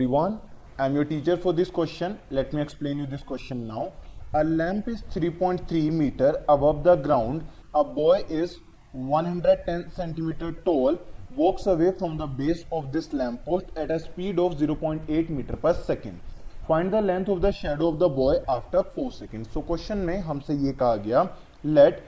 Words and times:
everyone. 0.00 0.40
I 0.78 0.86
am 0.86 0.94
your 0.94 1.04
teacher 1.04 1.36
for 1.36 1.52
this 1.52 1.68
question. 1.68 2.18
Let 2.30 2.54
me 2.54 2.62
explain 2.62 3.00
you 3.00 3.04
this 3.06 3.22
question 3.22 3.66
now. 3.68 3.92
A 4.32 4.42
lamp 4.42 4.88
is 4.88 5.02
3.3 5.14 5.92
meter 5.92 6.42
above 6.48 6.84
the 6.84 6.94
ground. 6.96 7.44
A 7.74 7.84
boy 7.84 8.24
is 8.30 8.60
110 8.92 9.90
centimeter 9.90 10.52
tall. 10.64 10.98
Walks 11.36 11.66
away 11.66 11.92
from 11.98 12.16
the 12.16 12.26
base 12.26 12.64
of 12.72 12.90
this 12.94 13.12
lamp 13.12 13.44
post 13.44 13.66
at 13.76 13.90
a 13.90 13.98
speed 13.98 14.38
of 14.38 14.56
0.8 14.56 15.28
meter 15.28 15.56
per 15.56 15.74
second. 15.74 16.18
Find 16.66 16.90
the 16.90 17.02
length 17.02 17.28
of 17.28 17.42
the 17.42 17.52
shadow 17.52 17.88
of 17.88 17.98
the 17.98 18.08
boy 18.08 18.36
after 18.48 18.82
4 18.82 19.12
seconds. 19.12 19.52
So 19.52 19.60
question 19.60 20.06
में 20.06 20.18
हमसे 20.30 20.54
ये 20.66 20.72
कहा 20.82 20.96
गया 21.06 21.28
let 21.76 22.02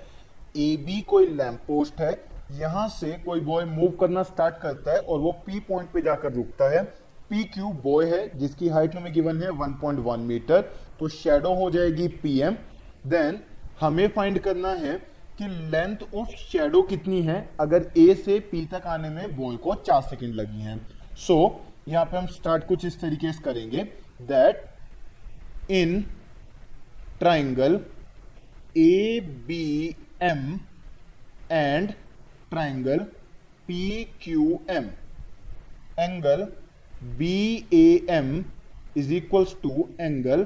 ए 0.56 0.77
B 0.86 1.00
कोई 1.09 1.27
lamp 1.27 1.61
post 1.68 2.00
है 2.00 2.12
यहाँ 2.52 2.88
से 2.88 3.12
कोई 3.24 3.40
बॉय 3.40 3.64
मूव 3.64 3.90
करना 4.00 4.22
स्टार्ट 4.22 4.61
करता 4.62 4.93
है 4.93 4.98
और 5.00 5.18
वो 5.20 5.30
पी 5.46 5.61
पॉइंट 5.68 5.93
पे 5.93 6.00
जाकर 6.02 6.32
रुकता 6.32 6.68
है 6.70 6.82
पी 7.32 7.43
क्यू 7.45 7.68
बॉय 7.85 8.07
है 8.07 8.39
जिसकी 8.39 8.68
हाइट 8.68 8.95
हमें 8.96 9.13
गिवन 9.13 9.43
है 9.43 9.50
1.1 9.50 10.18
मीटर 10.21 10.61
तो 10.99 11.09
शेडो 11.09 11.55
हो 11.55 11.71
जाएगी 11.71 12.08
पी 12.22 12.39
एम 12.41 12.57
देन 13.07 13.39
हमें 13.81 14.08
फाइंड 14.08 14.39
करना 14.39 14.72
है 14.81 14.93
कि 15.39 15.46
लेंथ 15.71 16.03
ऑफ़ 16.14 16.35
शेडो 16.39 16.82
कितनी 16.82 17.21
है 17.22 17.36
अगर 17.61 17.91
ए 17.99 18.14
से 18.14 18.39
पी 18.50 18.64
तक 18.72 18.86
आने 18.86 19.11
में 19.11 19.36
बॉय 19.36 19.57
को 19.57 19.75
चार 19.86 20.03
सेकेंड 20.03 20.35
लगी 20.35 20.61
हैं. 20.61 20.77
सो 21.17 21.35
so, 21.35 21.89
यहाँ 21.89 22.05
पे 22.05 22.17
हम 22.17 22.27
स्टार्ट 22.27 22.67
कुछ 22.67 22.85
इस 22.85 23.00
तरीके 23.00 23.33
से 23.33 23.43
करेंगे 23.43 23.85
that 24.29 25.71
in 25.71 26.00
triangle 27.19 27.80
A 28.79 29.21
B 29.49 29.64
M 30.22 30.58
and 31.53 31.93
triangle 32.50 32.98
P 33.69 34.05
Q 34.22 34.58
M 34.70 34.91
angle 35.98 36.46
B 37.03 37.67
A 37.75 38.06
M 38.11 38.45
is 38.97 39.12
equals 39.14 39.56
to 39.62 39.89
angle 40.00 40.45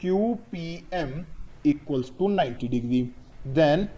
Q 0.00 0.34
P 0.52 0.66
M 0.94 1.12
equals 1.66 2.12
to 2.18 2.28
ninety 2.28 2.68
degree 2.68 3.02
then 3.54 3.88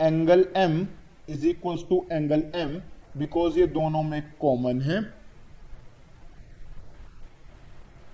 angle 0.00 0.46
M 0.56 0.86
is 1.30 1.46
equals 1.46 1.84
to 1.88 2.04
angle 2.12 2.42
M 2.54 2.80
because 3.18 3.58
ये 3.58 3.66
दोनों 3.66 4.02
में 4.02 4.22
common 4.40 4.80
है. 4.82 5.02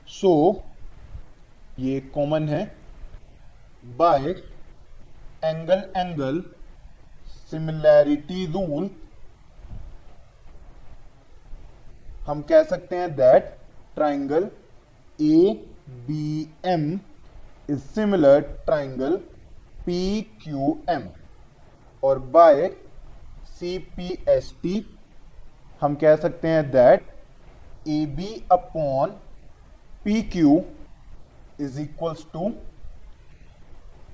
सो 0.08 0.30
so, 0.52 1.80
ये 1.80 2.00
common 2.14 2.48
है 2.48 2.64
by 3.96 4.30
angle 5.44 5.84
angle 5.96 6.42
similarity 7.50 8.46
rule 8.46 8.90
हम 12.26 12.42
कह 12.42 12.62
सकते 12.64 12.96
हैं 12.96 13.14
that 13.16 13.56
triangle 13.94 14.50
A 15.18 15.52
B 16.06 16.48
M 16.66 16.88
is 17.70 17.80
similar 17.94 18.40
triangle 18.66 19.16
P 19.86 20.00
Q 20.42 20.76
M 20.90 21.08
और 22.02 22.18
by 22.34 22.68
C 23.50 23.78
P 23.96 24.18
S 24.28 24.54
T 24.62 24.84
हम 25.80 25.94
कह 25.94 26.16
सकते 26.16 26.48
हैं 26.48 26.70
that 26.70 27.08
A 27.88 28.04
B 28.16 28.28
upon 28.52 29.10
P 30.04 30.20
Q 30.32 30.60
is 31.60 31.80
equals 31.80 32.26
to 32.32 32.52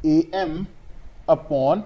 A 0.06 0.18
M 0.34 0.64
upon 1.28 1.80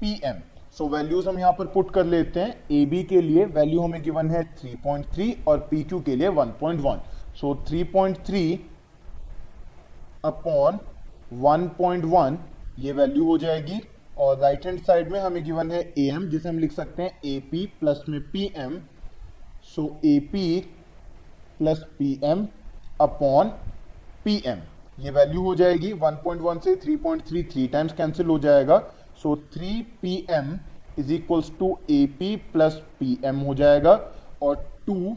P 0.00 0.20
M 0.24 0.40
so 0.72 0.84
so, 0.84 0.90
values 0.92 1.28
हम 1.28 1.38
यहाँ 1.38 1.52
पर 1.52 1.66
put 1.66 1.90
कर 1.90 2.04
लेते 2.06 2.40
हैं. 2.40 2.54
ए 2.72 2.84
बी 2.86 3.02
के 3.04 3.20
लिए 3.20 3.44
वैल्यू 3.46 3.80
हमें 3.80 4.02
गिवन 4.02 4.30
है 4.30 4.42
3.3 4.56 5.46
और 5.48 5.58
पी 5.70 5.82
क्यू 5.84 6.00
के 6.00 6.16
लिए 6.16 6.28
1.1 6.30 6.98
सो 7.36 7.54
3.3 7.70 8.58
अपॉन 10.24 10.78
1.1 11.44 12.36
ये 12.78 12.92
वैल्यू 12.92 13.24
हो 13.24 13.38
जाएगी. 13.38 13.80
और 14.18 14.38
राइट 14.38 14.66
हैंड 14.66 14.80
साइड 14.82 15.10
में 15.12 15.18
हमें 15.20 15.42
गिवन 15.44 15.70
है 15.70 15.80
ए 15.98 16.08
एम 16.10 16.28
जिसे 16.28 16.48
हम 16.48 16.58
लिख 16.58 16.72
सकते 16.72 17.02
हैं 17.02 17.10
ए 17.24 17.38
पी 17.50 17.64
प्लस 17.80 18.02
में 18.08 18.20
P 18.30 18.50
M 18.56 18.78
so 19.74 19.84
A 20.04 20.18
P 20.32 20.60
plus 21.58 21.84
P 21.98 22.18
M 22.24 22.46
upon 23.00 23.48
P 24.24 24.42
M 24.46 24.62
ये 24.98 25.10
वैल्यू 25.10 25.42
हो 25.42 25.54
जाएगी 25.54 25.92
1.1 25.94 26.60
से 26.64 26.74
3.3 26.76 27.42
थ्री 27.50 27.66
टाइम्स 27.66 27.92
कैंसिल 27.92 28.26
हो 28.26 28.38
जाएगा. 28.38 28.78
So 29.22 29.34
three 29.54 29.70
P 30.02 30.14
M 30.30 30.58
is 30.98 31.12
equals 31.12 31.50
to 31.58 31.76
A 31.90 32.04
P 32.18 32.34
plus 32.52 32.74
P 33.00 33.18
M 33.24 33.36
हो 33.40 33.54
जाएगा 33.54 33.92
और 34.42 34.56
two 34.86 35.16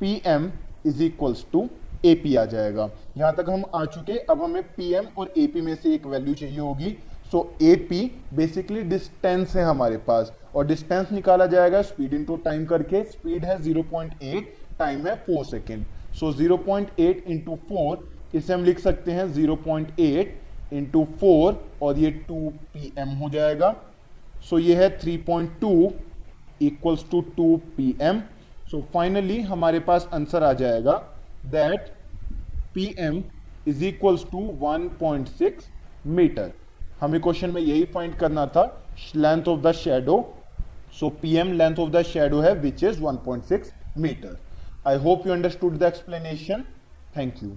P 0.00 0.20
M 0.26 0.50
is 0.86 1.02
equals 1.02 1.44
to 1.52 1.68
A 2.06 2.14
P 2.14 2.34
आ 2.36 2.44
जाएगा। 2.46 2.88
यहाँ 3.18 3.32
तक 3.36 3.50
हम 3.50 3.64
आ 3.74 3.84
चुके 3.84 4.18
अब 4.30 4.42
हमें 4.42 4.62
पी 4.76 4.92
एम 4.94 5.06
और 5.18 5.32
ए 5.38 5.46
पी 5.46 5.60
में 5.60 5.74
से 5.74 5.94
एक 5.94 6.06
वैल्यू 6.06 6.34
चाहिए 6.34 6.58
होगी। 6.58 6.96
So 7.32 7.50
A 7.62 7.74
P 7.90 8.00
basically 8.34 8.82
distance 8.82 9.56
है 9.56 9.64
हमारे 9.64 9.96
पास 10.06 10.32
और 10.54 10.66
डिस्टेंस 10.66 11.12
निकाला 11.12 11.46
जाएगा 11.46 11.82
स्पीड 11.82 12.14
इनटू 12.14 12.36
टाइम 12.44 12.64
करके। 12.66 13.02
स्पीड 13.04 13.44
है 13.44 13.58
0.8 13.62 14.44
टाइम 14.78 15.06
है 15.06 15.14
4 15.26 15.44
सेकेंड 15.44 15.84
सो 16.20 16.32
0.8 16.34 17.26
इंटू 17.26 17.56
फोर 17.68 18.08
इसे 18.34 18.52
हम 18.52 18.64
लिख 18.64 18.78
सकते 18.78 19.12
हैं 19.12 19.26
0.8 19.34 20.74
इंटू 20.74 21.04
फोर 21.20 21.52
और 21.82 21.98
ये 21.98 22.10
टू 22.28 22.52
पी 22.74 22.92
एम 22.98 23.08
हो 23.16 23.30
जाएगा। 23.30 23.74
सो 24.40 24.56
so, 24.56 24.62
ये 24.62 24.74
है 24.76 24.88
3.2 24.98 25.16
point 25.26 25.58
two 25.60 25.92
equals 26.62 27.04
to 27.10 27.20
two 27.36 27.56
P 27.76 27.94
M 28.02 28.20
so 28.70 28.80
finally 28.94 29.40
हमारे 29.42 29.80
पास 29.80 30.08
आंसर 30.14 30.42
आ 30.42 30.52
जाएगा 30.52 30.96
that 31.46 31.88
P 32.74 32.94
M 32.98 33.22
is 33.68 33.84
equals 33.84 34.24
to 34.32 34.40
1.6 34.62 35.62
metre 36.08 36.52
हमें 37.00 37.20
क्वेश्चन 37.20 37.50
में 37.50 37.60
यही 37.60 37.84
फाइंड 37.94 38.14
करना 38.18 38.46
था 38.46 38.64
length 39.16 39.48
of 39.48 39.60
the 39.60 39.72
shadow 39.74 40.18
so 41.00 41.08
P 41.22 41.34
M 41.36 41.52
length 41.52 41.78
of 41.78 41.90
the 41.90 42.02
shadow 42.02 42.40
है 42.40 42.52
which 42.60 42.84
is 42.84 43.02
1.6 43.02 43.72
metre 43.98 44.38
I 44.86 44.96
hope 44.98 45.26
you 45.26 45.32
understood 45.32 45.78
the 45.78 45.82
explanation 45.82 46.64
thank 47.16 47.42
you 47.42 47.56